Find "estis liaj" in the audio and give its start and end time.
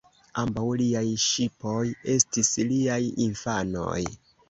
2.17-3.01